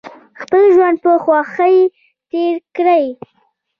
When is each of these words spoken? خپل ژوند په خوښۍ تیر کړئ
خپل 0.41 0.61
ژوند 0.75 0.97
په 1.03 1.11
خوښۍ 1.23 1.77
تیر 2.29 2.55
کړئ 2.75 3.05